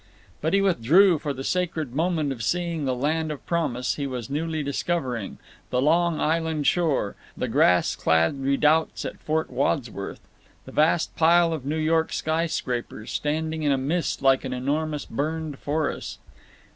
[0.41, 4.31] But he withdrew for the sacred moment of seeing the Land of Promise he was
[4.31, 10.27] newly discovering—the Long Island shore; the grass clad redouts at Fort Wadsworth;
[10.65, 15.05] the vast pile of New York sky scrapers, standing in a mist like an enormous
[15.05, 16.17] burned forest.